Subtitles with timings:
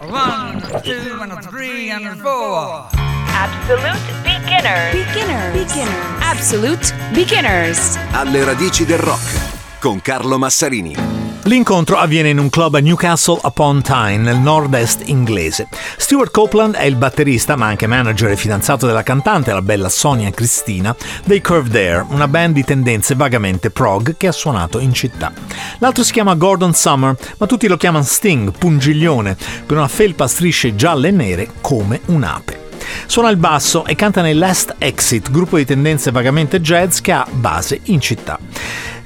[0.00, 2.88] One, two, and three, and four.
[3.28, 4.92] Absolute beginners.
[4.92, 5.52] Beginners.
[5.52, 6.20] Beginners.
[6.20, 7.98] Absolute beginners.
[8.12, 11.17] Alle radici del rock con Carlo Massarini.
[11.44, 15.68] L'incontro avviene in un club a Newcastle upon Tyne, nel nord-est inglese.
[15.96, 20.30] Stuart Copeland è il batterista, ma anche manager e fidanzato della cantante, la bella Sonia
[20.30, 20.94] Cristina,
[21.24, 25.32] dei Curved Air, una band di tendenze vagamente prog che ha suonato in città.
[25.78, 30.28] L'altro si chiama Gordon Summer, ma tutti lo chiamano Sting, pungiglione, per una felpa a
[30.28, 32.66] strisce gialle e nere come un'ape.
[33.06, 37.26] Suona il basso e canta nei Last Exit, gruppo di tendenze vagamente jazz che ha
[37.30, 38.38] base in città.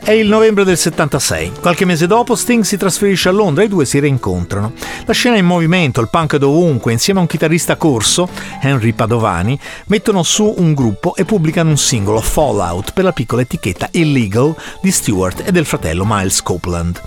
[0.04, 1.52] È il novembre del 76.
[1.60, 4.72] Qualche mese dopo Sting si trasferisce a Londra e i due si rincontrano.
[5.06, 8.28] La scena è in movimento, il punk è dovunque, insieme a un chitarrista corso,
[8.60, 13.88] Henry Padovani, mettono su un gruppo e pubblicano un singolo, Fallout, per la piccola etichetta
[13.92, 17.00] Illegal di Stewart e del fratello Miles Copeland.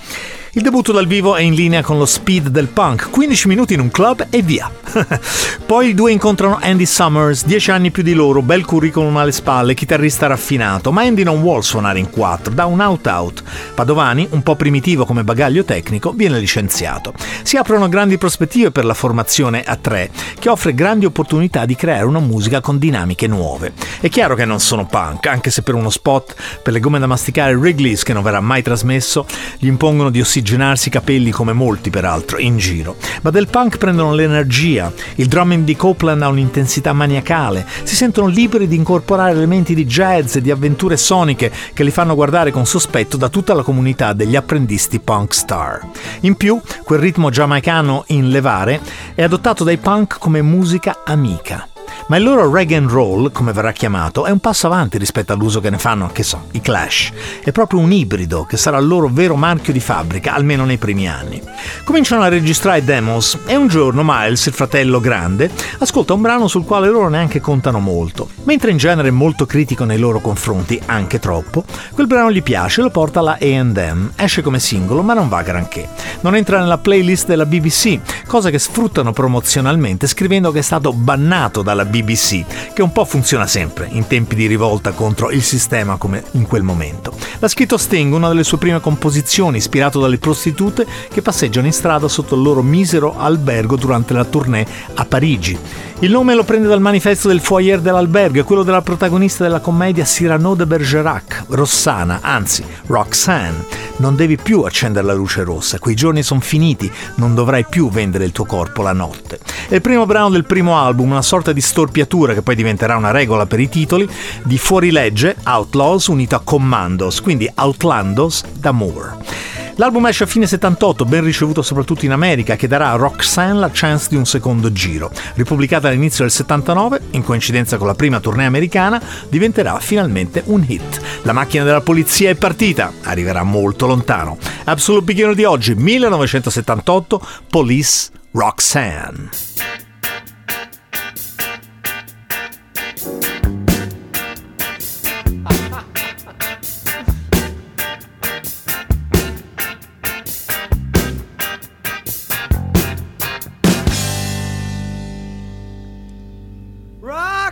[0.57, 3.81] Il debutto dal vivo è in linea con lo speed del punk, 15 minuti in
[3.81, 4.71] un club e via.
[5.65, 9.73] Poi i due incontrano Andy Summers, 10 anni più di loro, bel curriculum alle spalle,
[9.73, 13.43] chitarrista raffinato, ma Andy non vuole suonare in quattro, da un out-out.
[13.73, 17.13] Padovani, un po' primitivo come bagaglio tecnico, viene licenziato.
[17.43, 20.09] Si aprono grandi prospettive per la formazione a tre,
[20.39, 23.73] che offre grandi opportunità di creare una musica con dinamiche nuove.
[23.99, 27.07] È chiaro che non sono punk, anche se per uno spot per le gomme da
[27.07, 29.25] masticare Wrigley's, che non verrà mai trasmesso,
[29.57, 33.77] gli impongono di ossiggenare ossigenarsi i capelli come molti peraltro in giro, ma del punk
[33.77, 39.73] prendono l'energia, il drumming di Copeland ha un'intensità maniacale, si sentono liberi di incorporare elementi
[39.73, 43.63] di jazz e di avventure soniche che li fanno guardare con sospetto da tutta la
[43.63, 45.81] comunità degli apprendisti punk star.
[46.21, 48.79] In più, quel ritmo giamaicano in levare
[49.15, 51.67] è adottato dai punk come musica amica.
[52.07, 55.59] Ma il loro rag and roll, come verrà chiamato, è un passo avanti rispetto all'uso
[55.59, 57.11] che ne fanno, che so, i Clash.
[57.43, 61.09] È proprio un ibrido che sarà il loro vero marchio di fabbrica, almeno nei primi
[61.09, 61.41] anni.
[61.83, 65.49] Cominciano a registrare demos e un giorno Miles, il fratello grande,
[65.79, 68.29] ascolta un brano sul quale loro neanche contano molto.
[68.45, 72.79] Mentre in genere è molto critico nei loro confronti, anche troppo, quel brano gli piace
[72.79, 74.11] e lo porta alla AM.
[74.15, 75.89] Esce come singolo, ma non va granché.
[76.21, 81.63] Non entra nella playlist della BBC, cosa che sfruttano promozionalmente scrivendo che è stato bannato
[81.63, 86.23] dalla BBC che un po' funziona sempre in tempi di rivolta contro il sistema come
[86.31, 87.13] in quel momento.
[87.39, 92.07] L'ha scritto Sting, una delle sue prime composizioni, ispirato dalle prostitute che passeggiano in strada
[92.07, 95.57] sotto il loro misero albergo durante la tournée a Parigi.
[95.99, 100.03] Il nome lo prende dal manifesto del foyer dell'albergo, è quello della protagonista della commedia
[100.03, 103.65] Cyrano de Bergerac, Rossana, anzi Roxanne.
[103.97, 108.25] Non devi più accendere la luce rossa, quei giorni sono finiti, non dovrai più vendere
[108.25, 109.39] il tuo corpo la notte.
[109.69, 113.11] È il primo brano del primo album, una sorta di storpiatura che poi diventerà una
[113.11, 114.09] regola per i titoli,
[114.43, 119.53] di fuorilegge Outlaws unito a Commandos, quindi Outlandos da Moore.
[119.77, 123.69] L'album esce a fine 78, ben ricevuto soprattutto in America, che darà a Roxanne la
[123.73, 125.11] chance di un secondo giro.
[125.33, 131.01] Ripubblicata all'inizio del 79, in coincidenza con la prima tournée americana, diventerà finalmente un hit.
[131.23, 134.37] La macchina della polizia è partita, arriverà molto lontano.
[134.63, 139.84] Absolute Beginner di oggi, 1978, Police Roxanne.